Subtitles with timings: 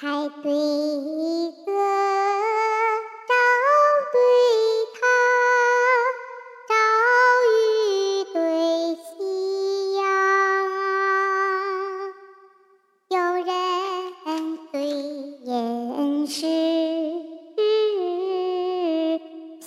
[0.00, 0.52] 太对
[1.66, 1.72] 歌，
[3.26, 3.34] 照
[4.12, 4.16] 对
[4.94, 5.00] 塔，
[6.68, 6.70] 朝
[7.50, 7.52] 雨
[8.32, 8.38] 对
[8.94, 9.08] 夕
[9.96, 9.98] 阳。
[13.08, 13.50] 有人
[14.70, 14.78] 对
[15.42, 15.50] 吟
[16.28, 16.46] 诗，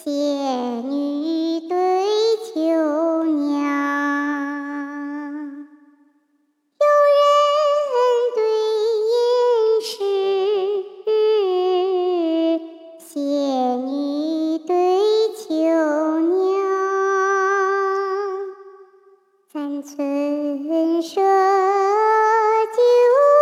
[19.54, 22.82] 三寸舌酒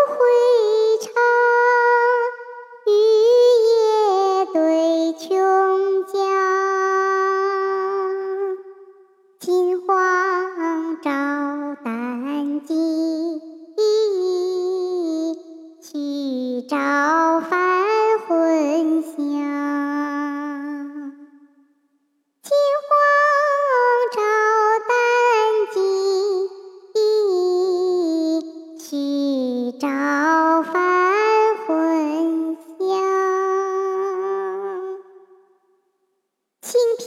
[0.08, 0.18] 会
[1.02, 1.13] 长，
[2.88, 2.90] 玉
[3.70, 3.77] 叶
[4.52, 5.30] 对琼
[6.05, 6.18] 浆。
[9.40, 9.98] 金花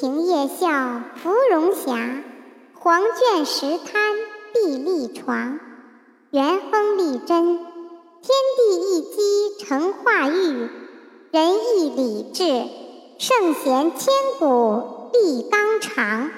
[0.03, 1.97] 平夜笑芙蓉霞，
[2.75, 4.17] 黄卷石滩
[4.53, 5.61] 碧立床。
[6.33, 10.69] 元亨利贞，天地一机成化育，
[11.31, 12.43] 仁义礼智，
[13.17, 16.31] 圣贤千古立纲常。